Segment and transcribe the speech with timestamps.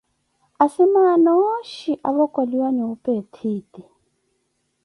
[0.63, 3.81] Asimaana ooxhi avokoliwa nyuupa ethiiti.